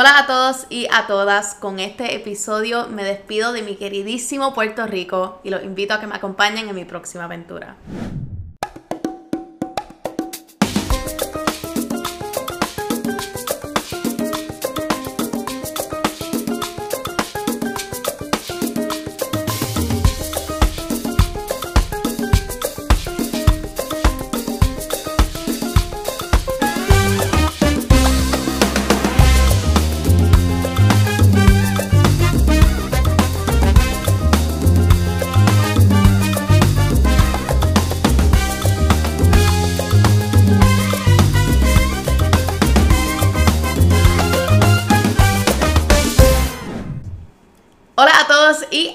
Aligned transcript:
Hola 0.00 0.16
a 0.16 0.26
todos 0.28 0.66
y 0.70 0.86
a 0.92 1.08
todas. 1.08 1.56
Con 1.56 1.80
este 1.80 2.14
episodio 2.14 2.86
me 2.86 3.02
despido 3.02 3.52
de 3.52 3.62
mi 3.62 3.74
queridísimo 3.74 4.54
Puerto 4.54 4.86
Rico 4.86 5.40
y 5.42 5.50
los 5.50 5.64
invito 5.64 5.92
a 5.92 5.98
que 5.98 6.06
me 6.06 6.14
acompañen 6.14 6.68
en 6.68 6.74
mi 6.76 6.84
próxima 6.84 7.24
aventura. 7.24 7.74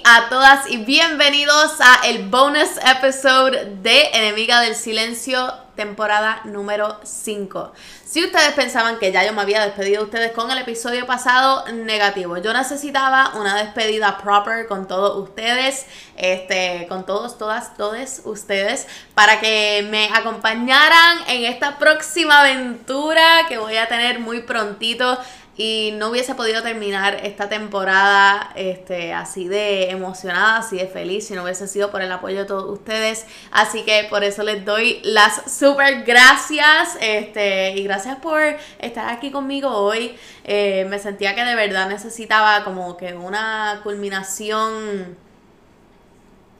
A 0.05 0.29
todas 0.29 0.71
y 0.71 0.77
bienvenidos 0.77 1.81
a 1.81 2.07
el 2.07 2.29
bonus 2.29 2.69
episode 2.85 3.65
de 3.81 4.03
Enemiga 4.13 4.61
del 4.61 4.75
Silencio 4.75 5.62
temporada 5.75 6.41
número 6.45 6.99
5. 7.03 7.71
Si 8.05 8.23
ustedes 8.23 8.53
pensaban 8.53 8.99
que 8.99 9.11
ya 9.11 9.25
yo 9.25 9.33
me 9.33 9.41
había 9.41 9.63
despedido 9.65 9.99
de 9.99 10.05
ustedes 10.05 10.31
con 10.31 10.51
el 10.51 10.57
episodio 10.57 11.05
pasado, 11.05 11.65
negativo. 11.71 12.37
Yo 12.37 12.53
necesitaba 12.53 13.33
una 13.35 13.55
despedida 13.55 14.17
proper 14.17 14.67
con 14.67 14.87
todos 14.87 15.17
ustedes, 15.17 15.85
este, 16.15 16.85
con 16.87 17.05
todos, 17.05 17.37
todas, 17.37 17.75
todos 17.75 18.21
ustedes, 18.25 18.87
para 19.13 19.39
que 19.39 19.87
me 19.89 20.09
acompañaran 20.13 21.19
en 21.27 21.45
esta 21.45 21.77
próxima 21.79 22.41
aventura 22.41 23.45
que 23.47 23.57
voy 23.57 23.77
a 23.77 23.87
tener 23.87 24.19
muy 24.19 24.41
prontito 24.41 25.17
y 25.55 25.91
no 25.97 26.09
hubiese 26.09 26.33
podido 26.33 26.63
terminar 26.63 27.19
esta 27.23 27.47
temporada 27.47 28.51
este, 28.55 29.13
así 29.13 29.47
de 29.47 29.91
emocionada, 29.91 30.57
así 30.57 30.77
de 30.77 30.87
feliz, 30.87 31.27
si 31.27 31.35
no 31.35 31.43
hubiese 31.43 31.67
sido 31.67 31.91
por 31.91 32.01
el 32.01 32.11
apoyo 32.11 32.39
de 32.39 32.45
todos 32.45 32.71
ustedes. 32.71 33.25
Así 33.51 33.83
que 33.83 34.07
por 34.09 34.23
eso 34.23 34.41
les 34.41 34.65
doy 34.65 34.99
las 35.03 35.51
super 35.63 36.03
gracias 36.03 36.97
este, 36.99 37.71
y 37.71 37.85
gracias 37.85 38.17
por 38.17 38.41
estar 38.79 39.07
aquí 39.07 39.31
conmigo 39.31 39.69
hoy. 39.69 40.13
Eh, 40.43 40.85
me 40.89 40.99
sentía 40.99 41.35
que 41.35 41.45
de 41.45 41.55
verdad 41.55 41.87
necesitaba 41.87 42.65
como 42.65 42.97
que 42.97 43.13
una 43.13 43.79
culminación 43.81 45.15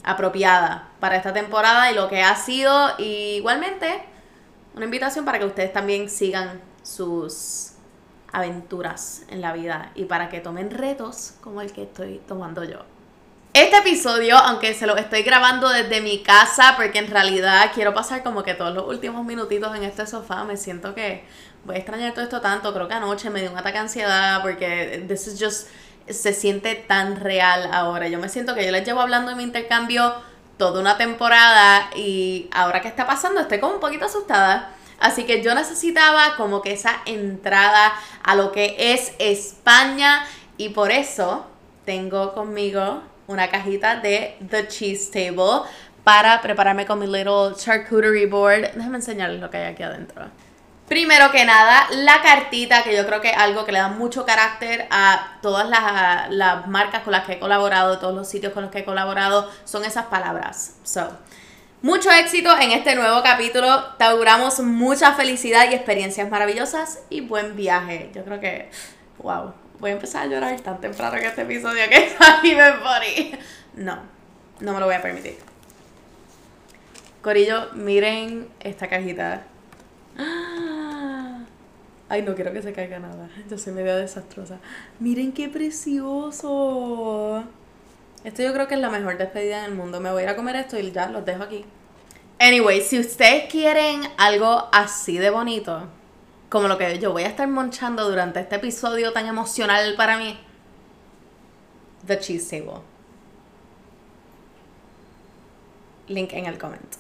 apropiada 0.06 0.88
para 1.02 1.18
esta 1.18 1.34
temporada 1.34 1.92
y 1.92 1.96
lo 1.96 2.08
que 2.08 2.22
ha 2.22 2.34
sido 2.38 2.92
y 2.98 3.36
igualmente 3.36 4.06
una 4.74 4.86
invitación 4.86 5.26
para 5.26 5.38
que 5.38 5.46
ustedes 5.48 5.74
también 5.74 6.10
sigan 6.10 6.62
sus 6.82 7.74
aventuras 8.32 9.24
en 9.28 9.42
la 9.42 9.52
vida 9.52 9.92
y 9.96 10.06
para 10.06 10.30
que 10.30 10.40
tomen 10.40 10.72
retos 10.72 11.34
como 11.42 11.60
el 11.60 11.74
que 11.74 11.84
estoy 11.84 12.22
tomando 12.26 12.64
yo. 12.64 12.93
Este 13.54 13.78
episodio, 13.78 14.36
aunque 14.36 14.74
se 14.74 14.88
lo 14.88 14.98
estoy 14.98 15.22
grabando 15.22 15.70
desde 15.70 16.02
mi 16.02 16.24
casa, 16.24 16.74
porque 16.76 16.98
en 16.98 17.08
realidad 17.08 17.70
quiero 17.76 17.94
pasar 17.94 18.24
como 18.24 18.42
que 18.42 18.56
todos 18.56 18.74
los 18.74 18.88
últimos 18.88 19.24
minutitos 19.26 19.76
en 19.76 19.84
este 19.84 20.08
sofá, 20.08 20.44
me 20.44 20.58
siento 20.58 20.96
que 20.96 21.24
voy 21.64 21.76
a 21.76 21.78
extrañar 21.78 22.14
todo 22.14 22.24
esto 22.24 22.42
tanto. 22.42 22.74
Creo 22.74 22.88
que 22.88 22.96
anoche 22.96 23.30
me 23.30 23.42
dio 23.42 23.52
un 23.52 23.58
ataque 23.58 23.78
de 23.78 23.84
ansiedad 23.84 24.42
porque 24.42 25.06
this 25.08 25.28
is 25.28 25.40
just 25.40 25.68
se 26.10 26.34
siente 26.34 26.74
tan 26.74 27.20
real 27.20 27.70
ahora. 27.72 28.08
Yo 28.08 28.18
me 28.18 28.28
siento 28.28 28.56
que 28.56 28.66
yo 28.66 28.72
les 28.72 28.86
llevo 28.88 29.02
hablando 29.02 29.30
en 29.30 29.38
mi 29.38 29.44
intercambio 29.44 30.16
toda 30.58 30.82
una 30.82 30.98
temporada 30.98 31.92
y 31.96 32.50
ahora 32.52 32.82
que 32.82 32.88
está 32.88 33.06
pasando 33.06 33.40
estoy 33.40 33.60
como 33.60 33.76
un 33.76 33.80
poquito 33.80 34.06
asustada 34.06 34.74
Así 35.00 35.26
que 35.26 35.44
yo 35.44 35.54
necesitaba 35.54 36.38
como 36.38 36.62
que 36.62 36.72
esa 36.72 37.02
entrada 37.06 37.94
a 38.24 38.36
lo 38.36 38.52
que 38.52 38.76
es 38.78 39.14
España 39.20 40.26
y 40.58 40.70
por 40.70 40.92
eso 40.92 41.46
tengo 41.86 42.34
conmigo 42.34 43.02
una 43.28 43.50
cajita 43.50 43.98
de 43.98 44.38
The 44.50 44.68
Cheese 44.68 45.12
Table 45.12 45.70
para 46.04 46.42
prepararme 46.42 46.86
con 46.86 47.00
mi 47.00 47.08
little 47.08 47.56
charcuterie 47.56 48.26
board. 48.26 48.74
Déjenme 48.74 48.98
enseñarles 48.98 49.40
lo 49.40 49.50
que 49.50 49.58
hay 49.58 49.74
aquí 49.74 49.84
adentro. 49.84 50.26
Primero 50.88 51.32
que 51.32 51.46
nada, 51.46 51.88
la 51.92 52.22
cartita, 52.22 52.84
que 52.84 52.96
yo 52.96 53.06
creo 53.08 53.22
que 53.22 53.32
es 53.32 53.38
algo 53.38 53.66
que 53.66 53.72
le 53.72 53.80
da 53.80 53.88
mucho 53.88 54.26
carácter 54.26 54.86
a 54.92 55.38
todas 55.42 55.68
las, 55.70 56.30
las 56.30 56.68
marcas 56.68 57.04
con 57.04 57.14
las 57.14 57.24
que 57.26 57.34
he 57.34 57.40
colaborado, 57.40 58.00
todos 58.00 58.14
los 58.14 58.28
sitios 58.28 58.52
con 58.54 58.64
los 58.64 58.72
que 58.72 58.80
he 58.80 58.86
colaborado, 58.86 59.50
son 59.64 59.86
esas 59.86 60.06
palabras. 60.08 60.76
So, 60.84 61.10
mucho 61.82 62.12
éxito 62.12 62.50
en 62.60 62.72
este 62.72 62.96
nuevo 62.96 63.24
capítulo. 63.24 63.84
Te 63.98 64.04
auguramos 64.04 64.60
mucha 64.60 65.14
felicidad 65.14 65.72
y 65.72 65.74
experiencias 65.74 66.30
maravillosas 66.30 67.00
y 67.10 67.22
buen 67.22 67.56
viaje. 67.56 68.12
Yo 68.14 68.24
creo 68.26 68.42
que, 68.42 68.70
wow, 69.20 69.54
voy 69.84 69.92
a 69.92 69.96
empezar 69.96 70.24
a 70.24 70.28
llorar 70.28 70.62
tan 70.62 70.80
temprano 70.80 71.18
en 71.18 71.26
este 71.26 71.42
episodio 71.42 71.84
que 71.90 71.98
está 72.08 72.40
me 72.42 72.54
morí. 72.56 73.38
No, 73.74 74.00
no 74.62 74.74
me 74.74 74.80
lo 74.80 74.86
voy 74.86 74.96
a 74.96 75.02
permitir. 75.02 75.36
Corillo, 77.22 77.70
miren 77.74 78.48
esta 78.62 78.88
cajita. 78.88 79.44
Ay, 82.08 82.22
no 82.22 82.34
quiero 82.34 82.54
que 82.54 82.62
se 82.62 82.72
caiga 82.72 83.00
nada. 83.00 83.30
Yo 83.50 83.58
soy 83.58 83.74
medio 83.74 83.98
desastrosa. 83.98 84.60
Miren 85.00 85.34
qué 85.34 85.50
precioso. 85.50 87.44
Esto 88.24 88.42
yo 88.42 88.54
creo 88.54 88.70
que 88.70 88.76
es 88.76 88.80
la 88.80 88.90
mejor 88.90 89.18
despedida 89.18 89.66
en 89.66 89.72
el 89.72 89.76
mundo. 89.76 90.00
Me 90.00 90.12
voy 90.12 90.22
a 90.22 90.24
ir 90.24 90.30
a 90.30 90.38
comer 90.38 90.56
esto 90.56 90.80
y 90.80 90.94
ya 90.94 91.10
los 91.10 91.26
dejo 91.26 91.44
aquí. 91.44 91.66
Anyway, 92.40 92.80
si 92.80 93.00
ustedes 93.00 93.52
quieren 93.52 94.04
algo 94.16 94.70
así 94.72 95.18
de 95.18 95.30
bonito, 95.30 95.90
como 96.54 96.68
lo 96.68 96.78
que 96.78 97.00
yo 97.00 97.12
voy 97.12 97.24
a 97.24 97.28
estar 97.30 97.48
monchando 97.48 98.08
durante 98.08 98.40
este 98.40 98.58
episodio 98.58 99.12
tan 99.12 99.26
emocional 99.26 99.96
para 99.98 100.18
mí, 100.18 100.40
The 102.06 102.20
Cheese 102.20 102.48
Table. 102.48 102.80
Link 106.10 106.32
en 106.34 106.46
el 106.46 106.60
comentario. 106.60 107.00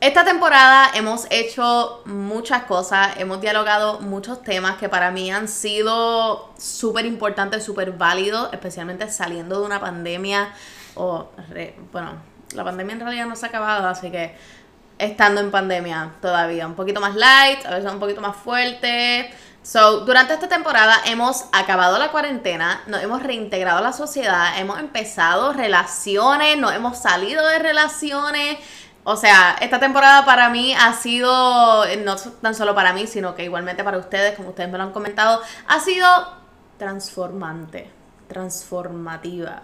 Esta 0.00 0.24
temporada 0.24 0.92
hemos 0.94 1.26
hecho 1.30 2.02
muchas 2.04 2.62
cosas, 2.62 3.16
hemos 3.18 3.40
dialogado 3.40 3.98
muchos 4.02 4.44
temas 4.44 4.76
que 4.76 4.88
para 4.88 5.10
mí 5.10 5.32
han 5.32 5.48
sido 5.48 6.52
súper 6.56 7.06
importantes, 7.06 7.64
súper 7.64 7.90
válidos, 7.90 8.50
especialmente 8.52 9.10
saliendo 9.10 9.58
de 9.58 9.66
una 9.66 9.80
pandemia 9.80 10.54
o, 10.94 11.28
bueno, 11.90 12.12
la 12.54 12.62
pandemia 12.62 12.94
en 12.94 13.00
realidad 13.00 13.26
no 13.26 13.34
se 13.34 13.46
ha 13.46 13.48
acabado, 13.48 13.88
así 13.88 14.12
que 14.12 14.36
estando 14.98 15.40
en 15.40 15.50
pandemia 15.50 16.12
todavía, 16.20 16.66
un 16.66 16.74
poquito 16.74 17.00
más 17.00 17.14
light, 17.14 17.64
a 17.66 17.70
veces 17.70 17.92
un 17.92 18.00
poquito 18.00 18.20
más 18.20 18.36
fuerte. 18.36 19.30
So, 19.62 20.00
durante 20.00 20.32
esta 20.32 20.48
temporada 20.48 20.94
hemos 21.06 21.46
acabado 21.52 21.98
la 21.98 22.12
cuarentena, 22.12 22.82
nos 22.86 23.02
hemos 23.02 23.22
reintegrado 23.22 23.78
a 23.78 23.80
la 23.80 23.92
sociedad, 23.92 24.58
hemos 24.58 24.78
empezado 24.78 25.52
relaciones, 25.52 26.56
nos 26.56 26.72
hemos 26.72 26.98
salido 26.98 27.44
de 27.46 27.58
relaciones, 27.58 28.58
o 29.08 29.16
sea, 29.16 29.56
esta 29.60 29.78
temporada 29.78 30.24
para 30.24 30.50
mí 30.50 30.74
ha 30.74 30.92
sido, 30.92 31.84
no 32.04 32.16
tan 32.16 32.56
solo 32.56 32.74
para 32.74 32.92
mí, 32.92 33.06
sino 33.06 33.36
que 33.36 33.44
igualmente 33.44 33.84
para 33.84 33.98
ustedes, 33.98 34.34
como 34.34 34.48
ustedes 34.48 34.68
me 34.68 34.78
lo 34.78 34.82
han 34.84 34.92
comentado, 34.92 35.40
ha 35.68 35.78
sido 35.78 36.08
transformante, 36.76 37.88
transformativa. 38.26 39.62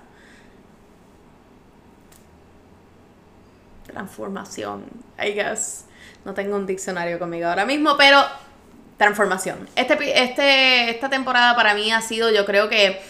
Transformación, 3.92 4.84
I 5.22 5.32
guess. 5.32 5.84
No 6.24 6.34
tengo 6.34 6.56
un 6.56 6.66
diccionario 6.66 7.18
conmigo 7.18 7.48
ahora 7.48 7.64
mismo, 7.64 7.96
pero 7.96 8.22
transformación. 8.96 9.68
Este, 9.74 10.22
este, 10.22 10.90
esta 10.90 11.10
temporada 11.10 11.56
para 11.56 11.74
mí 11.74 11.90
ha 11.92 12.00
sido, 12.00 12.30
yo 12.30 12.46
creo 12.46 12.68
que 12.68 13.02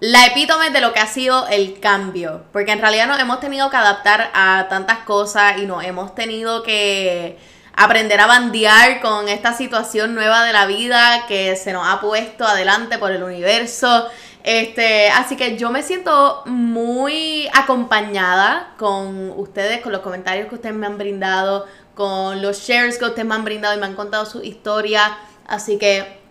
la 0.00 0.26
epítome 0.26 0.70
de 0.70 0.80
lo 0.80 0.92
que 0.92 1.00
ha 1.00 1.06
sido 1.06 1.46
el 1.48 1.78
cambio, 1.78 2.44
porque 2.52 2.72
en 2.72 2.80
realidad 2.80 3.06
nos 3.06 3.20
hemos 3.20 3.38
tenido 3.38 3.70
que 3.70 3.76
adaptar 3.76 4.30
a 4.34 4.66
tantas 4.68 4.98
cosas 5.00 5.58
y 5.58 5.66
nos 5.66 5.84
hemos 5.84 6.14
tenido 6.14 6.62
que 6.62 7.38
aprender 7.74 8.20
a 8.20 8.26
bandear 8.26 9.00
con 9.00 9.28
esta 9.28 9.54
situación 9.54 10.14
nueva 10.14 10.44
de 10.44 10.52
la 10.52 10.66
vida 10.66 11.24
que 11.28 11.56
se 11.56 11.72
nos 11.72 11.86
ha 11.86 12.00
puesto 12.00 12.44
adelante 12.44 12.98
por 12.98 13.12
el 13.12 13.22
universo. 13.22 14.08
Este, 14.44 15.08
así 15.10 15.36
que 15.36 15.56
yo 15.56 15.70
me 15.70 15.82
siento 15.82 16.42
muy 16.46 17.48
acompañada 17.54 18.74
con 18.78 19.30
ustedes, 19.36 19.80
con 19.80 19.92
los 19.92 20.00
comentarios 20.00 20.48
que 20.48 20.56
ustedes 20.56 20.74
me 20.74 20.86
han 20.86 20.98
brindado, 20.98 21.66
con 21.94 22.42
los 22.42 22.60
shares 22.60 22.98
que 22.98 23.04
ustedes 23.04 23.26
me 23.26 23.34
han 23.34 23.44
brindado 23.44 23.76
y 23.76 23.78
me 23.78 23.86
han 23.86 23.94
contado 23.94 24.26
su 24.26 24.42
historia. 24.42 25.18
Así 25.46 25.78
que 25.78 26.21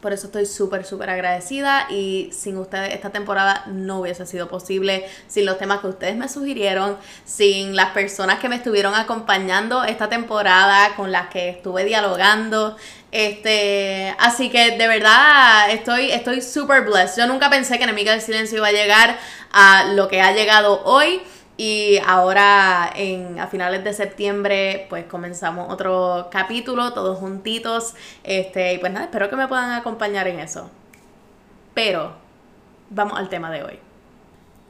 Por 0.00 0.12
eso 0.12 0.26
estoy 0.26 0.46
súper, 0.46 0.84
súper 0.84 1.10
agradecida 1.10 1.86
y 1.90 2.30
sin 2.32 2.56
ustedes 2.56 2.94
esta 2.94 3.10
temporada 3.10 3.64
no 3.66 4.00
hubiese 4.00 4.26
sido 4.26 4.48
posible, 4.48 5.04
sin 5.26 5.44
los 5.44 5.58
temas 5.58 5.80
que 5.80 5.88
ustedes 5.88 6.16
me 6.16 6.28
sugirieron, 6.28 6.96
sin 7.24 7.74
las 7.74 7.90
personas 7.90 8.38
que 8.38 8.48
me 8.48 8.56
estuvieron 8.56 8.94
acompañando 8.94 9.82
esta 9.82 10.08
temporada, 10.08 10.94
con 10.94 11.10
las 11.10 11.28
que 11.28 11.48
estuve 11.48 11.84
dialogando. 11.84 12.76
Este, 13.10 14.14
así 14.18 14.50
que 14.50 14.76
de 14.76 14.86
verdad 14.86 15.70
estoy 15.70 16.12
estoy 16.12 16.42
super 16.42 16.82
blessed. 16.82 17.22
Yo 17.22 17.26
nunca 17.26 17.50
pensé 17.50 17.78
que 17.78 17.84
Enemiga 17.84 18.12
del 18.12 18.20
Silencio 18.20 18.58
iba 18.58 18.68
a 18.68 18.72
llegar 18.72 19.18
a 19.50 19.92
lo 19.94 20.06
que 20.08 20.20
ha 20.20 20.32
llegado 20.32 20.82
hoy. 20.84 21.22
Y 21.60 21.98
ahora 22.06 22.88
en, 22.94 23.40
a 23.40 23.48
finales 23.48 23.82
de 23.82 23.92
septiembre 23.92 24.86
pues 24.88 25.06
comenzamos 25.06 25.72
otro 25.72 26.28
capítulo 26.30 26.92
todos 26.92 27.18
juntitos. 27.18 27.94
Este, 28.22 28.74
y 28.74 28.78
pues 28.78 28.92
nada, 28.92 29.06
espero 29.06 29.28
que 29.28 29.34
me 29.34 29.48
puedan 29.48 29.72
acompañar 29.72 30.28
en 30.28 30.38
eso. 30.38 30.70
Pero 31.74 32.14
vamos 32.90 33.18
al 33.18 33.28
tema 33.28 33.50
de 33.50 33.64
hoy. 33.64 33.80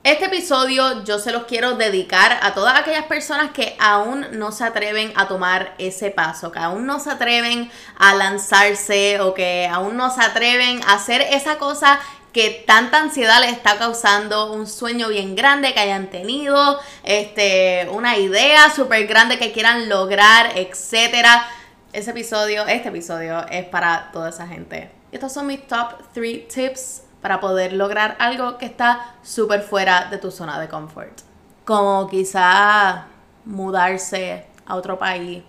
Este 0.05 0.25
episodio 0.25 1.05
yo 1.05 1.19
se 1.19 1.33
los 1.33 1.45
quiero 1.45 1.75
dedicar 1.75 2.39
a 2.41 2.55
todas 2.55 2.81
aquellas 2.81 3.05
personas 3.05 3.51
que 3.51 3.77
aún 3.79 4.27
no 4.33 4.53
se 4.53 4.65
atreven 4.65 5.13
a 5.17 5.29
tomar 5.29 5.75
ese 5.77 6.11
paso, 6.11 6.51
que 6.51 6.59
aún 6.59 6.87
no 6.87 7.01
se 7.01 7.11
atreven 7.11 7.71
a 7.99 8.15
lanzarse 8.15 9.21
o 9.21 9.35
que 9.35 9.69
aún 9.71 9.99
no 9.99 10.11
se 10.11 10.23
atreven 10.23 10.81
a 10.87 10.95
hacer 10.95 11.21
esa 11.21 11.59
cosa 11.59 12.01
que 12.33 12.65
tanta 12.67 12.99
ansiedad 13.01 13.41
les 13.41 13.53
está 13.53 13.79
causando, 13.79 14.53
un 14.53 14.67
sueño 14.67 15.09
bien 15.09 15.35
grande 15.35 15.73
que 15.73 15.81
hayan 15.81 16.09
tenido, 16.09 16.79
este, 17.03 17.89
una 17.91 18.17
idea 18.19 18.71
súper 18.71 19.07
grande 19.07 19.39
que 19.39 19.53
quieran 19.53 19.89
lograr, 19.89 20.57
etcétera. 20.57 21.47
Ese 21.93 22.11
episodio, 22.11 22.67
este 22.67 22.91
episodio 22.91 23.47
es 23.49 23.65
para 23.67 24.11
toda 24.13 24.29
esa 24.29 24.47
gente. 24.47 24.91
Estos 25.11 25.33
son 25.33 25.47
mis 25.47 25.67
top 25.67 25.95
3 26.13 26.49
tips 26.49 27.03
para 27.23 27.41
poder 27.41 27.73
lograr 27.73 28.17
algo 28.19 28.59
que 28.59 28.67
está 28.67 29.15
súper 29.23 29.63
fuera 29.63 30.09
de 30.11 30.19
tu 30.19 30.31
zona 30.31 30.61
de 30.61 30.69
confort. 30.69 31.21
Como 31.65 32.09
quizá 32.09 33.07
mudarse 33.45 34.47
a 34.67 34.77
otro 34.77 34.99
país 34.99 35.43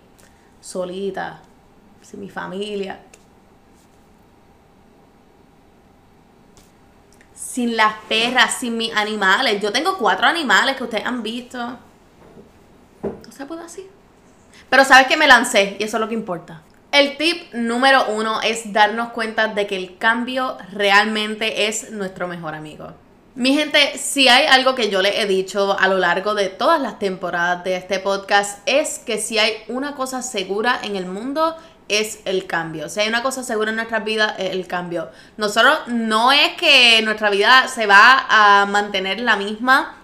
solita, 0.60 1.40
sin 2.00 2.20
mi 2.20 2.30
familia, 2.30 3.00
sin 7.40 7.76
las 7.76 7.94
perras, 8.08 8.58
sin 8.58 8.76
mis 8.76 8.94
animales. 8.94 9.60
Yo 9.60 9.72
tengo 9.72 9.96
cuatro 9.96 10.26
animales 10.26 10.76
que 10.76 10.84
ustedes 10.84 11.06
han 11.06 11.22
visto. 11.22 11.58
No 13.02 13.32
se 13.32 13.46
puede 13.46 13.62
así. 13.62 13.88
Pero 14.68 14.84
sabes 14.84 15.06
que 15.06 15.16
me 15.16 15.26
lancé 15.26 15.76
y 15.78 15.84
eso 15.84 15.96
es 15.96 16.00
lo 16.00 16.08
que 16.08 16.14
importa. 16.14 16.62
El 16.92 17.16
tip 17.16 17.52
número 17.54 18.06
uno 18.08 18.40
es 18.42 18.72
darnos 18.72 19.10
cuenta 19.10 19.48
de 19.48 19.66
que 19.66 19.76
el 19.76 19.96
cambio 19.96 20.58
realmente 20.72 21.68
es 21.68 21.90
nuestro 21.90 22.28
mejor 22.28 22.54
amigo. 22.54 22.92
Mi 23.36 23.54
gente, 23.54 23.96
si 23.96 24.28
hay 24.28 24.46
algo 24.46 24.74
que 24.74 24.90
yo 24.90 25.00
le 25.00 25.22
he 25.22 25.26
dicho 25.26 25.78
a 25.78 25.88
lo 25.88 25.98
largo 25.98 26.34
de 26.34 26.48
todas 26.48 26.80
las 26.80 26.98
temporadas 26.98 27.64
de 27.64 27.76
este 27.76 28.00
podcast, 28.00 28.58
es 28.66 28.98
que 28.98 29.18
si 29.18 29.38
hay 29.38 29.52
una 29.68 29.94
cosa 29.94 30.20
segura 30.22 30.80
en 30.82 30.96
el 30.96 31.06
mundo 31.06 31.56
es 31.90 32.20
el 32.24 32.46
cambio. 32.46 32.88
Si 32.88 33.00
hay 33.00 33.08
una 33.08 33.22
cosa 33.22 33.42
segura 33.42 33.70
en 33.70 33.76
nuestras 33.76 34.04
vidas, 34.04 34.34
es 34.38 34.50
el 34.50 34.66
cambio. 34.66 35.10
Nosotros 35.36 35.80
no 35.88 36.32
es 36.32 36.54
que 36.56 37.02
nuestra 37.02 37.30
vida 37.30 37.68
se 37.68 37.86
va 37.86 38.26
a 38.28 38.66
mantener 38.66 39.20
la 39.20 39.36
misma 39.36 39.96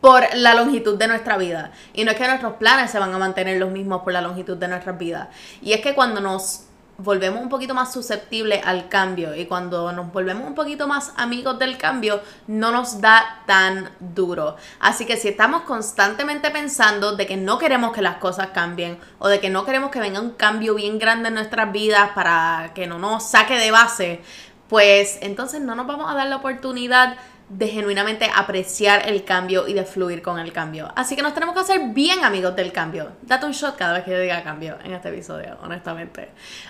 por 0.00 0.22
la 0.34 0.54
longitud 0.54 0.96
de 0.96 1.08
nuestra 1.08 1.36
vida. 1.36 1.72
Y 1.92 2.04
no 2.04 2.12
es 2.12 2.16
que 2.16 2.26
nuestros 2.26 2.54
planes 2.54 2.90
se 2.90 2.98
van 2.98 3.12
a 3.12 3.18
mantener 3.18 3.58
los 3.58 3.70
mismos 3.70 4.02
por 4.02 4.12
la 4.12 4.20
longitud 4.20 4.56
de 4.56 4.68
nuestras 4.68 4.98
vidas. 4.98 5.28
Y 5.60 5.72
es 5.72 5.80
que 5.80 5.94
cuando 5.94 6.20
nos 6.20 6.67
volvemos 6.98 7.40
un 7.40 7.48
poquito 7.48 7.74
más 7.74 7.92
susceptibles 7.92 8.60
al 8.66 8.88
cambio 8.88 9.32
y 9.34 9.46
cuando 9.46 9.92
nos 9.92 10.12
volvemos 10.12 10.46
un 10.46 10.56
poquito 10.56 10.88
más 10.88 11.12
amigos 11.16 11.56
del 11.58 11.78
cambio, 11.78 12.20
no 12.48 12.72
nos 12.72 13.00
da 13.00 13.42
tan 13.46 13.90
duro. 14.00 14.56
Así 14.80 15.06
que 15.06 15.16
si 15.16 15.28
estamos 15.28 15.62
constantemente 15.62 16.50
pensando 16.50 17.14
de 17.14 17.26
que 17.26 17.36
no 17.36 17.58
queremos 17.58 17.92
que 17.92 18.02
las 18.02 18.16
cosas 18.16 18.48
cambien 18.48 18.98
o 19.20 19.28
de 19.28 19.38
que 19.38 19.48
no 19.48 19.64
queremos 19.64 19.92
que 19.92 20.00
venga 20.00 20.20
un 20.20 20.32
cambio 20.32 20.74
bien 20.74 20.98
grande 20.98 21.28
en 21.28 21.34
nuestras 21.34 21.70
vidas 21.70 22.10
para 22.16 22.72
que 22.74 22.88
no 22.88 22.98
nos 22.98 23.30
saque 23.30 23.56
de 23.58 23.70
base, 23.70 24.20
pues 24.68 25.18
entonces 25.22 25.60
no 25.60 25.76
nos 25.76 25.86
vamos 25.86 26.10
a 26.10 26.14
dar 26.14 26.26
la 26.26 26.36
oportunidad 26.36 27.16
de 27.48 27.68
genuinamente 27.68 28.30
apreciar 28.34 29.08
el 29.08 29.24
cambio 29.24 29.66
y 29.68 29.72
de 29.72 29.84
fluir 29.84 30.22
con 30.22 30.38
el 30.38 30.52
cambio. 30.52 30.92
Así 30.94 31.16
que 31.16 31.22
nos 31.22 31.34
tenemos 31.34 31.54
que 31.54 31.60
hacer 31.62 31.80
bien 31.90 32.24
amigos 32.24 32.54
del 32.54 32.72
cambio. 32.72 33.12
Date 33.22 33.46
un 33.46 33.52
shot 33.52 33.76
cada 33.76 33.94
vez 33.94 34.04
que 34.04 34.10
yo 34.10 34.20
diga 34.20 34.42
cambio 34.42 34.76
en 34.84 34.92
este 34.92 35.08
episodio, 35.08 35.56
honestamente. 35.62 36.28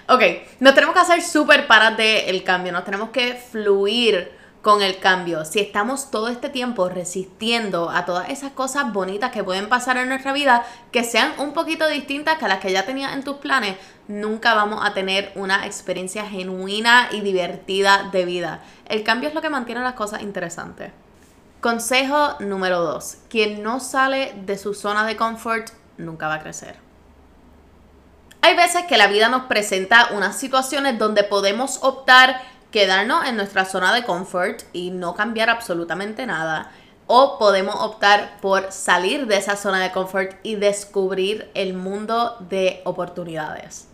Ok, 0.09 0.23
nos 0.61 0.75
tenemos 0.75 0.95
que 0.95 1.01
hacer 1.01 1.23
súper 1.23 1.67
paras 1.67 1.97
del 1.97 2.43
cambio, 2.45 2.73
nos 2.73 2.85
tenemos 2.85 3.11
que 3.11 3.35
fluir 3.35 4.39
con 4.69 4.83
el 4.83 4.99
cambio. 4.99 5.47
Si 5.47 5.61
estamos 5.61 6.11
todo 6.11 6.29
este 6.29 6.51
tiempo 6.51 6.91
resistiendo 6.91 7.89
a 7.89 8.05
todas 8.05 8.29
esas 8.29 8.53
cosas 8.53 8.93
bonitas 8.93 9.31
que 9.31 9.43
pueden 9.43 9.71
pasar 9.71 9.97
en 9.97 10.11
nuestra 10.11 10.35
vida, 10.35 10.63
que 10.93 11.05
sean 11.05 11.33
un 11.39 11.55
poquito 11.55 11.89
distintas 11.89 12.37
que 12.37 12.49
las 12.49 12.59
que 12.59 12.71
ya 12.71 12.85
tenías 12.85 13.15
en 13.15 13.25
tus 13.25 13.39
planes, 13.39 13.79
nunca 14.09 14.53
vamos 14.53 14.85
a 14.85 14.93
tener 14.93 15.33
una 15.37 15.65
experiencia 15.65 16.27
genuina 16.27 17.09
y 17.13 17.23
divertida 17.23 18.11
de 18.13 18.27
vida. 18.27 18.61
El 18.85 19.05
cambio 19.05 19.31
es 19.31 19.35
lo 19.35 19.41
que 19.41 19.49
mantiene 19.49 19.81
las 19.81 19.95
cosas 19.95 20.21
interesantes. 20.21 20.93
Consejo 21.63 22.35
número 22.41 22.83
2. 22.83 23.21
Quien 23.31 23.63
no 23.63 23.81
sale 23.81 24.35
de 24.45 24.59
su 24.59 24.75
zona 24.75 25.07
de 25.07 25.17
confort 25.17 25.71
nunca 25.97 26.29
va 26.29 26.35
a 26.35 26.43
crecer. 26.43 26.77
Hay 28.43 28.55
veces 28.55 28.85
que 28.85 28.99
la 28.99 29.07
vida 29.07 29.31
nos 29.31 29.45
presenta 29.45 30.11
unas 30.13 30.39
situaciones 30.39 30.99
donde 30.99 31.25
podemos 31.25 31.79
optar 31.81 32.58
quedarnos 32.71 33.27
en 33.27 33.37
nuestra 33.37 33.65
zona 33.65 33.93
de 33.95 34.05
confort 34.05 34.63
y 34.73 34.91
no 34.91 35.15
cambiar 35.15 35.51
absolutamente 35.51 36.27
nada. 36.27 36.71
O 37.07 37.39
podemos 37.39 37.75
optar 37.77 38.39
por 38.41 38.71
salir 38.71 39.27
de 39.27 39.39
esa 39.39 39.57
zona 39.57 39.83
de 39.83 39.93
confort 39.93 40.37
y 40.43 40.57
descubrir 40.57 41.51
el 41.55 41.73
mundo 41.73 42.37
de 42.41 42.83
oportunidades. 42.85 43.89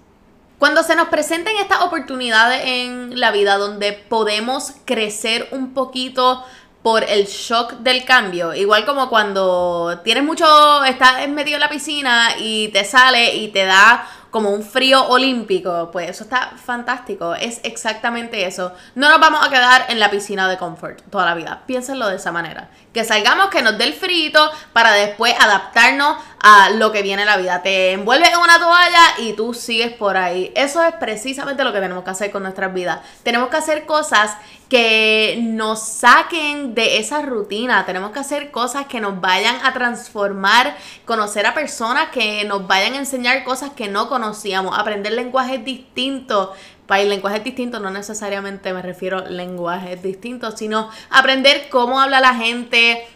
Cuando 0.58 0.82
se 0.82 0.96
nos 0.96 1.08
presenten 1.08 1.56
estas 1.56 1.82
oportunidades 1.82 2.62
en 2.64 3.20
la 3.20 3.30
vida 3.30 3.58
donde 3.58 3.92
podemos 3.92 4.72
crecer 4.84 5.48
un 5.52 5.74
poquito 5.74 6.44
por 6.82 7.04
el 7.04 7.26
shock 7.26 7.74
del 7.78 8.04
cambio, 8.04 8.54
igual 8.54 8.84
como 8.84 9.08
cuando 9.08 10.00
tienes 10.04 10.24
mucho, 10.24 10.84
estás 10.84 11.20
en 11.20 11.34
medio 11.34 11.56
de 11.56 11.60
la 11.60 11.68
piscina 11.68 12.28
y 12.38 12.68
te 12.68 12.84
sale 12.84 13.36
y 13.36 13.48
te 13.48 13.64
da 13.64 14.06
como 14.34 14.50
un 14.50 14.64
frío 14.64 15.06
olímpico, 15.10 15.90
pues 15.92 16.10
eso 16.10 16.24
está 16.24 16.54
fantástico. 16.56 17.36
Es 17.36 17.60
exactamente 17.62 18.44
eso. 18.44 18.72
No 18.96 19.08
nos 19.08 19.20
vamos 19.20 19.46
a 19.46 19.48
quedar 19.48 19.86
en 19.90 20.00
la 20.00 20.10
piscina 20.10 20.48
de 20.48 20.58
comfort 20.58 21.02
toda 21.08 21.24
la 21.24 21.36
vida. 21.36 21.62
Piénsenlo 21.66 22.08
de 22.08 22.16
esa 22.16 22.32
manera. 22.32 22.68
Que 22.92 23.04
salgamos, 23.04 23.46
que 23.46 23.62
nos 23.62 23.78
dé 23.78 23.84
el 23.84 23.94
frío 23.94 24.50
para 24.72 24.90
después 24.90 25.32
adaptarnos 25.38 26.16
a 26.40 26.70
lo 26.70 26.90
que 26.90 27.02
viene 27.02 27.22
en 27.22 27.28
la 27.28 27.36
vida. 27.36 27.62
Te 27.62 27.92
envuelves 27.92 28.30
en 28.30 28.38
una 28.40 28.58
toalla 28.58 29.04
y 29.18 29.34
tú 29.34 29.54
sigues 29.54 29.92
por 29.92 30.16
ahí. 30.16 30.52
Eso 30.56 30.82
es 30.82 30.94
precisamente 30.94 31.62
lo 31.62 31.72
que 31.72 31.78
tenemos 31.78 32.02
que 32.02 32.10
hacer 32.10 32.32
con 32.32 32.42
nuestras 32.42 32.74
vidas. 32.74 33.02
Tenemos 33.22 33.50
que 33.50 33.58
hacer 33.58 33.86
cosas 33.86 34.36
que 34.68 35.38
nos 35.42 35.80
saquen 35.80 36.74
de 36.74 36.98
esa 36.98 37.22
rutina. 37.22 37.84
Tenemos 37.86 38.12
que 38.12 38.18
hacer 38.18 38.50
cosas 38.50 38.86
que 38.86 39.00
nos 39.00 39.20
vayan 39.20 39.56
a 39.64 39.72
transformar, 39.72 40.76
conocer 41.04 41.46
a 41.46 41.54
personas 41.54 42.08
que 42.10 42.44
nos 42.44 42.66
vayan 42.66 42.94
a 42.94 42.98
enseñar 42.98 43.44
cosas 43.44 43.70
que 43.70 43.88
no 43.88 44.08
conocíamos, 44.08 44.78
aprender 44.78 45.12
lenguajes 45.12 45.64
distintos. 45.64 46.50
Para 46.86 47.00
el 47.00 47.08
lenguaje 47.08 47.40
distinto 47.40 47.80
no 47.80 47.90
necesariamente 47.90 48.72
me 48.74 48.82
refiero 48.82 49.18
a 49.18 49.22
lenguajes 49.22 50.02
distintos, 50.02 50.54
sino 50.58 50.90
aprender 51.08 51.68
cómo 51.70 51.98
habla 51.98 52.20
la 52.20 52.34
gente, 52.34 53.06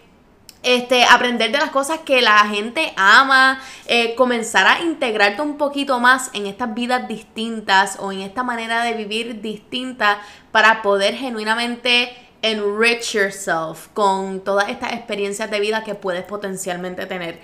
este, 0.62 1.04
aprender 1.04 1.52
de 1.52 1.58
las 1.58 1.70
cosas 1.70 2.00
que 2.00 2.20
la 2.20 2.38
gente 2.46 2.92
ama, 2.96 3.60
eh, 3.86 4.14
comenzar 4.16 4.66
a 4.66 4.80
integrarte 4.80 5.42
un 5.42 5.56
poquito 5.56 6.00
más 6.00 6.30
en 6.34 6.46
estas 6.46 6.74
vidas 6.74 7.06
distintas 7.08 7.96
o 8.00 8.12
en 8.12 8.20
esta 8.20 8.42
manera 8.42 8.82
de 8.82 8.94
vivir 8.94 9.40
distinta 9.40 10.20
para 10.50 10.82
poder 10.82 11.14
genuinamente 11.14 12.28
enrich 12.42 13.14
yourself 13.14 13.88
con 13.94 14.40
todas 14.40 14.68
estas 14.68 14.92
experiencias 14.92 15.50
de 15.50 15.60
vida 15.60 15.82
que 15.82 15.94
puedes 15.94 16.24
potencialmente 16.24 17.06
tener. 17.06 17.40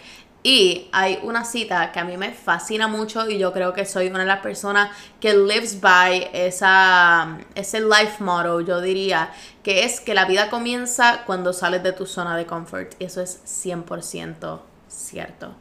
Y 0.46 0.88
hay 0.92 1.20
una 1.22 1.42
cita 1.46 1.90
que 1.90 2.00
a 2.00 2.04
mí 2.04 2.18
me 2.18 2.32
fascina 2.32 2.86
mucho 2.86 3.26
y 3.30 3.38
yo 3.38 3.54
creo 3.54 3.72
que 3.72 3.86
soy 3.86 4.08
una 4.08 4.18
de 4.20 4.26
las 4.26 4.40
personas 4.40 4.90
que 5.18 5.32
lives 5.32 5.80
by 5.80 6.28
esa, 6.34 7.38
ese 7.54 7.80
life 7.80 8.22
motto, 8.22 8.60
yo 8.60 8.82
diría, 8.82 9.32
que 9.62 9.84
es 9.84 10.02
que 10.02 10.12
la 10.12 10.26
vida 10.26 10.50
comienza 10.50 11.22
cuando 11.24 11.54
sales 11.54 11.82
de 11.82 11.92
tu 11.92 12.04
zona 12.04 12.36
de 12.36 12.44
confort. 12.44 12.94
Y 12.98 13.04
eso 13.06 13.22
es 13.22 13.40
100% 13.46 14.60
cierto. 14.86 15.54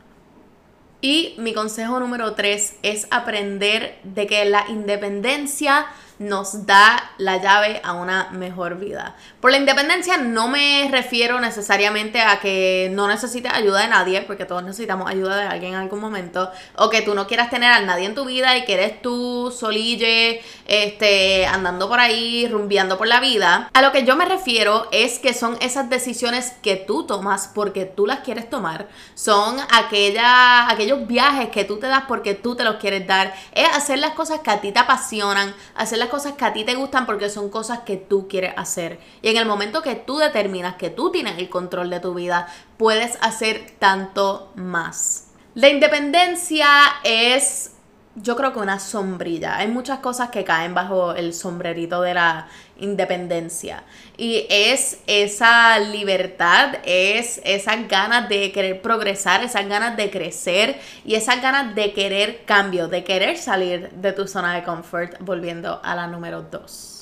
Y 1.00 1.36
mi 1.38 1.54
consejo 1.54 2.02
número 2.02 2.34
tres 2.34 2.75
es 2.82 3.08
aprender 3.10 4.00
de 4.04 4.28
que 4.28 4.44
la 4.44 4.70
independencia 4.70 5.86
nos 6.20 6.65
da 6.65 7.12
la 7.17 7.38
llave 7.38 7.82
a 7.84 7.93
una 7.93 8.29
mejor 8.32 8.77
vida. 8.77 9.15
Por 9.41 9.51
la 9.51 9.58
independencia 9.58 10.17
no 10.17 10.48
me 10.48 10.88
refiero 10.91 11.39
necesariamente 11.39 12.22
a 12.22 12.39
que 12.39 12.89
no 12.93 13.08
necesites 13.08 13.51
ayuda 13.53 13.82
de 13.82 13.88
nadie, 13.88 14.22
porque 14.22 14.46
todos 14.46 14.63
necesitamos 14.63 15.10
ayuda 15.10 15.38
de 15.38 15.48
alguien 15.48 15.74
en 15.74 15.79
algún 15.79 16.00
momento, 16.00 16.51
o 16.75 16.89
que 16.89 17.01
tú 17.01 17.15
no 17.15 17.27
quieras 17.27 17.50
tener 17.50 17.72
a 17.72 17.82
nadie 17.82 18.05
en 18.05 18.15
tu 18.15 18.25
vida 18.25 18.58
y 18.58 18.65
que 18.65 18.74
eres 18.74 19.01
tú 19.01 19.53
solille, 19.58 20.41
este, 20.65 21.46
andando 21.46 21.89
por 21.89 22.00
ahí, 22.00 22.48
rumbeando 22.48 22.98
por 22.98 23.08
la 23.08 23.20
vida. 23.20 23.70
A 23.74 23.82
lo 23.82 23.91
que 23.91 24.05
yo 24.05 24.15
me 24.15 24.25
refiero 24.25 24.88
es 24.91 25.20
que 25.20 25.34
son 25.34 25.58
esas 25.62 25.89
decisiones 25.89 26.53
que 26.62 26.75
tú 26.75 27.05
tomas 27.05 27.50
porque 27.53 27.86
tú 27.86 28.05
las 28.05 28.20
quieres 28.20 28.50
tomar, 28.50 28.88
son 29.15 29.58
aquella, 29.72 30.70
aquellos 30.70 31.08
viajes 31.08 31.50
que 31.50 31.63
tú 31.63 31.79
te 31.79 31.88
das 31.88 32.03
porque 32.08 32.34
tú 32.34 32.55
te 32.55 32.63
los 32.63 32.75
quieres 32.75 33.08
dar, 33.08 33.34
es 33.53 33.67
hacer 33.70 34.00
las 34.00 34.13
cosas 34.13 34.39
que 34.41 34.51
a 34.51 34.62
ti 34.62 34.72
te 34.72 34.79
apasionan, 34.79 35.53
hacer 35.75 36.02
las 36.03 36.12
cosas 36.12 36.33
que 36.33 36.45
a 36.45 36.53
ti 36.53 36.63
te 36.63 36.75
gustan 36.75 37.05
porque 37.05 37.29
son 37.29 37.50
cosas 37.50 37.79
que 37.79 37.98
tú 37.98 38.27
quieres 38.27 38.53
hacer. 38.57 39.00
Y 39.22 39.29
en 39.29 39.38
el 39.38 39.45
momento 39.45 39.81
que 39.81 39.95
tú 39.95 40.17
determinas 40.17 40.75
que 40.75 40.89
tú 40.89 41.12
tienes 41.12 41.38
el 41.38 41.50
control 41.50 41.89
de 41.89 42.00
tu 42.00 42.13
vida, 42.13 42.48
puedes 42.77 43.17
hacer 43.22 43.72
tanto 43.79 44.51
más. 44.55 45.27
La 45.55 45.69
independencia 45.69 46.67
es 47.03 47.73
yo 48.15 48.36
creo 48.36 48.53
que 48.53 48.60
una 48.60 48.79
sombrilla. 48.79 49.58
Hay 49.58 49.67
muchas 49.67 50.00
cosas 50.00 50.29
que 50.29 50.43
caen 50.43 50.74
bajo 50.74 51.13
el 51.13 51.34
sombrerito 51.34 52.01
de 52.01 52.13
la 52.13 52.48
independencia. 52.79 53.84
Y 54.17 54.46
es 54.50 55.00
esa 55.08 55.79
libertad, 55.79 56.75
es 56.86 57.41
esas 57.43 57.88
ganas 57.88 58.29
de 58.29 58.51
querer 58.51 58.82
progresar, 58.82 59.43
esas 59.43 59.67
ganas 59.67 59.98
de 59.98 60.12
crecer 60.12 60.79
y 61.05 61.15
esas 61.15 61.41
ganas 61.41 61.74
de 61.74 61.93
querer 61.93 62.46
cambio, 62.46 62.88
de 62.88 63.03
querer 63.03 63.38
salir 63.38 63.89
de 63.91 64.13
tu 64.13 64.27
zona 64.27 64.53
de 64.53 64.63
confort, 64.63 65.15
volviendo 65.20 65.82
a 65.84 65.96
la 65.96 66.08
número 66.08 66.43
dos. 66.43 66.92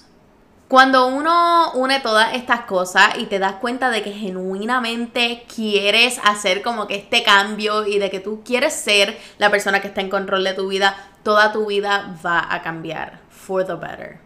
Cuando 0.72 1.08
uno 1.08 1.74
une 1.74 2.00
todas 2.00 2.34
estas 2.34 2.62
cosas 2.62 3.18
y 3.18 3.25
te 3.25 3.40
das 3.40 3.56
cuenta 3.56 3.90
de 3.90 4.01
que 4.04 4.13
genuinamente 4.13 5.44
quieres 5.54 6.18
hacer 6.24 6.62
como 6.62 6.88
que 6.88 6.96
este 6.96 7.24
cambio 7.24 7.86
y 7.86 8.00
de 8.00 8.10
que 8.10 8.22
tú 8.22 8.42
quieres 8.46 8.72
ser 8.72 9.20
la 9.38 9.51
persona 9.51 9.82
que 9.82 9.90
está 9.90 10.00
en 10.00 10.10
control 10.10 10.46
de 10.46 10.54
tu 10.54 10.70
vida, 10.70 10.96
toda 11.24 11.51
tu 11.51 11.66
vida 11.66 12.16
va 12.25 12.48
a 12.50 12.62
cambiar 12.62 13.20
for 13.30 13.66
the 13.66 13.74
better. 13.74 14.22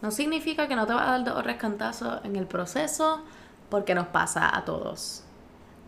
No 0.00 0.12
significa 0.12 0.68
que 0.68 0.76
no 0.76 0.86
te 0.86 0.94
va 0.94 1.02
a 1.02 1.18
dar 1.18 1.24
dos 1.24 1.42
rescantazos 1.42 2.20
en 2.22 2.36
el 2.36 2.46
proceso, 2.46 3.24
porque 3.68 3.96
nos 3.96 4.06
pasa 4.06 4.56
a 4.56 4.64
todos. 4.64 5.24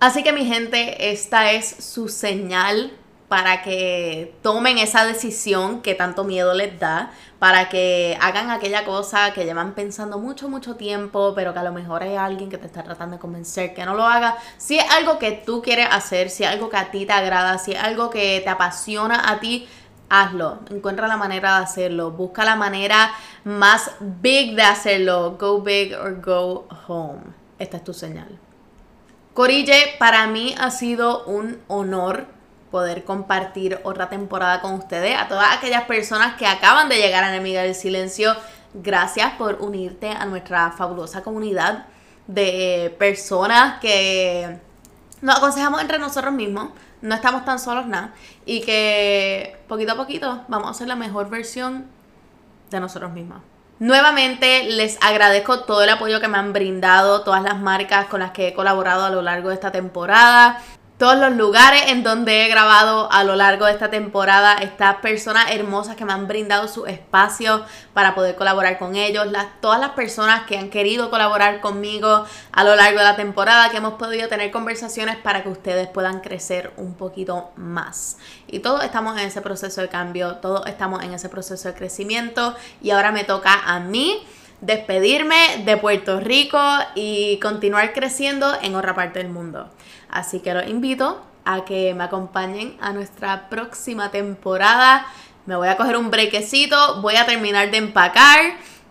Así 0.00 0.24
que 0.24 0.32
mi 0.32 0.44
gente, 0.44 1.12
esta 1.12 1.52
es 1.52 1.68
su 1.84 2.08
señal 2.08 2.90
para 3.30 3.62
que 3.62 4.34
tomen 4.42 4.78
esa 4.78 5.04
decisión 5.04 5.82
que 5.82 5.94
tanto 5.94 6.24
miedo 6.24 6.52
les 6.52 6.80
da, 6.80 7.12
para 7.38 7.68
que 7.68 8.18
hagan 8.20 8.50
aquella 8.50 8.84
cosa 8.84 9.32
que 9.32 9.44
llevan 9.44 9.74
pensando 9.74 10.18
mucho, 10.18 10.48
mucho 10.48 10.74
tiempo, 10.74 11.32
pero 11.36 11.52
que 11.52 11.60
a 11.60 11.62
lo 11.62 11.70
mejor 11.70 12.02
hay 12.02 12.16
alguien 12.16 12.50
que 12.50 12.58
te 12.58 12.66
está 12.66 12.82
tratando 12.82 13.18
de 13.18 13.20
convencer 13.20 13.72
que 13.72 13.84
no 13.84 13.94
lo 13.94 14.04
haga. 14.04 14.36
Si 14.58 14.78
es 14.78 14.84
algo 14.90 15.20
que 15.20 15.30
tú 15.30 15.62
quieres 15.62 15.86
hacer, 15.92 16.28
si 16.28 16.42
es 16.42 16.50
algo 16.50 16.70
que 16.70 16.76
a 16.76 16.90
ti 16.90 17.06
te 17.06 17.12
agrada, 17.12 17.56
si 17.58 17.70
es 17.70 17.78
algo 17.80 18.10
que 18.10 18.40
te 18.42 18.50
apasiona 18.50 19.30
a 19.30 19.38
ti, 19.38 19.68
hazlo. 20.08 20.58
Encuentra 20.68 21.06
la 21.06 21.16
manera 21.16 21.58
de 21.58 21.64
hacerlo. 21.66 22.10
Busca 22.10 22.44
la 22.44 22.56
manera 22.56 23.12
más 23.44 23.92
big 24.00 24.56
de 24.56 24.62
hacerlo. 24.62 25.36
Go 25.38 25.60
big 25.60 25.94
or 25.94 26.20
go 26.20 26.66
home. 26.88 27.20
Esta 27.60 27.76
es 27.76 27.84
tu 27.84 27.94
señal. 27.94 28.40
Corille, 29.34 29.94
para 30.00 30.26
mí 30.26 30.52
ha 30.58 30.72
sido 30.72 31.24
un 31.26 31.62
honor 31.68 32.39
poder 32.70 33.04
compartir 33.04 33.80
otra 33.82 34.08
temporada 34.08 34.60
con 34.60 34.74
ustedes. 34.74 35.18
A 35.18 35.28
todas 35.28 35.56
aquellas 35.56 35.84
personas 35.84 36.36
que 36.36 36.46
acaban 36.46 36.88
de 36.88 36.96
llegar 36.96 37.24
a 37.24 37.28
Enemiga 37.28 37.62
del 37.62 37.74
Silencio, 37.74 38.34
gracias 38.74 39.32
por 39.32 39.56
unirte 39.60 40.10
a 40.10 40.24
nuestra 40.26 40.70
fabulosa 40.72 41.22
comunidad 41.22 41.86
de 42.26 42.94
personas 42.98 43.80
que 43.80 44.58
nos 45.20 45.36
aconsejamos 45.36 45.80
entre 45.80 45.98
nosotros 45.98 46.32
mismos, 46.32 46.70
no 47.02 47.14
estamos 47.14 47.44
tan 47.44 47.58
solos 47.58 47.86
nada, 47.86 48.14
y 48.46 48.60
que 48.60 49.58
poquito 49.68 49.92
a 49.92 49.96
poquito 49.96 50.44
vamos 50.48 50.68
a 50.68 50.70
hacer 50.70 50.86
la 50.86 50.96
mejor 50.96 51.28
versión 51.28 51.86
de 52.70 52.80
nosotros 52.80 53.10
mismos. 53.12 53.42
Nuevamente 53.80 54.64
les 54.64 54.98
agradezco 55.02 55.60
todo 55.60 55.82
el 55.82 55.88
apoyo 55.88 56.20
que 56.20 56.28
me 56.28 56.36
han 56.36 56.52
brindado, 56.52 57.22
todas 57.22 57.42
las 57.42 57.58
marcas 57.58 58.06
con 58.06 58.20
las 58.20 58.30
que 58.30 58.48
he 58.48 58.54
colaborado 58.54 59.06
a 59.06 59.10
lo 59.10 59.22
largo 59.22 59.48
de 59.48 59.54
esta 59.54 59.72
temporada 59.72 60.62
todos 61.00 61.16
los 61.16 61.32
lugares 61.32 61.84
en 61.86 62.02
donde 62.02 62.44
he 62.44 62.48
grabado 62.48 63.10
a 63.10 63.24
lo 63.24 63.34
largo 63.34 63.64
de 63.64 63.72
esta 63.72 63.88
temporada, 63.88 64.56
estas 64.56 64.96
personas 64.96 65.50
hermosas 65.50 65.96
que 65.96 66.04
me 66.04 66.12
han 66.12 66.28
brindado 66.28 66.68
su 66.68 66.84
espacio 66.84 67.64
para 67.94 68.14
poder 68.14 68.36
colaborar 68.36 68.78
con 68.78 68.96
ellos, 68.96 69.26
las, 69.32 69.46
todas 69.62 69.80
las 69.80 69.92
personas 69.92 70.42
que 70.42 70.58
han 70.58 70.68
querido 70.68 71.08
colaborar 71.08 71.62
conmigo 71.62 72.26
a 72.52 72.64
lo 72.64 72.76
largo 72.76 72.98
de 72.98 73.06
la 73.06 73.16
temporada, 73.16 73.70
que 73.70 73.78
hemos 73.78 73.94
podido 73.94 74.28
tener 74.28 74.50
conversaciones 74.50 75.16
para 75.16 75.42
que 75.42 75.48
ustedes 75.48 75.88
puedan 75.88 76.20
crecer 76.20 76.74
un 76.76 76.92
poquito 76.92 77.50
más. 77.56 78.18
Y 78.46 78.58
todos 78.58 78.84
estamos 78.84 79.18
en 79.18 79.26
ese 79.26 79.40
proceso 79.40 79.80
de 79.80 79.88
cambio, 79.88 80.36
todos 80.36 80.66
estamos 80.66 81.02
en 81.02 81.14
ese 81.14 81.30
proceso 81.30 81.68
de 81.68 81.74
crecimiento 81.74 82.54
y 82.82 82.90
ahora 82.90 83.10
me 83.10 83.24
toca 83.24 83.54
a 83.64 83.80
mí 83.80 84.22
despedirme 84.60 85.62
de 85.64 85.76
Puerto 85.76 86.20
Rico 86.20 86.60
y 86.94 87.38
continuar 87.38 87.92
creciendo 87.92 88.52
en 88.62 88.74
otra 88.74 88.94
parte 88.94 89.18
del 89.18 89.28
mundo. 89.28 89.70
Así 90.08 90.40
que 90.40 90.54
los 90.54 90.68
invito 90.68 91.22
a 91.44 91.64
que 91.64 91.94
me 91.94 92.04
acompañen 92.04 92.76
a 92.80 92.92
nuestra 92.92 93.48
próxima 93.48 94.10
temporada. 94.10 95.06
Me 95.46 95.56
voy 95.56 95.68
a 95.68 95.76
coger 95.76 95.96
un 95.96 96.10
brequecito, 96.10 97.00
voy 97.00 97.16
a 97.16 97.26
terminar 97.26 97.70
de 97.70 97.78
empacar, 97.78 98.40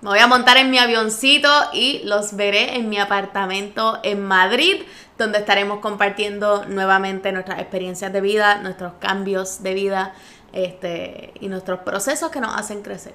me 0.02 0.10
voy 0.10 0.20
a 0.20 0.28
montar 0.28 0.58
en 0.58 0.72
mi 0.72 0.78
avioncito 0.78 1.50
y 1.74 2.02
los 2.06 2.36
veré 2.36 2.78
en 2.78 2.90
mi 2.90 2.98
apartamento 2.98 4.00
en 4.04 4.26
Madrid, 4.26 4.84
donde 5.18 5.40
estaremos 5.40 5.80
compartiendo 5.80 6.66
nuevamente 6.66 7.32
nuestras 7.32 7.60
experiencias 7.60 8.12
de 8.12 8.22
vida, 8.22 8.62
nuestros 8.62 8.94
cambios 9.00 9.62
de 9.62 9.74
vida 9.74 10.14
este, 10.54 11.34
y 11.40 11.50
nuestros 11.50 11.82
procesos 11.82 12.32
que 12.32 12.40
nos 12.40 12.56
hacen 12.56 12.82
crecer. 12.82 13.14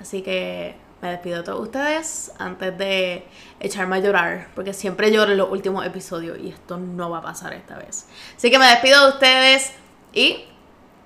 Así 0.00 0.22
que 0.22 0.83
me 1.04 1.10
despido 1.10 1.38
de 1.38 1.42
todos 1.42 1.60
ustedes 1.60 2.32
antes 2.38 2.78
de 2.78 3.26
echarme 3.60 3.96
a 3.96 3.98
llorar, 3.98 4.48
porque 4.54 4.72
siempre 4.72 5.12
lloro 5.12 5.32
en 5.32 5.38
los 5.38 5.50
últimos 5.50 5.84
episodios 5.84 6.38
y 6.38 6.48
esto 6.48 6.78
no 6.78 7.10
va 7.10 7.18
a 7.18 7.22
pasar 7.22 7.52
esta 7.52 7.76
vez. 7.76 8.06
Así 8.34 8.50
que 8.50 8.58
me 8.58 8.64
despido 8.64 9.02
de 9.02 9.08
ustedes 9.12 9.72
y 10.14 10.46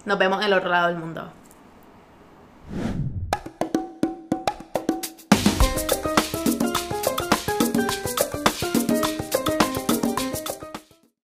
nos 0.05 0.17
vemos 0.17 0.39
en 0.39 0.47
el 0.47 0.53
otro 0.53 0.71
lado 0.71 0.87
del 0.87 0.99
mundo. 0.99 1.33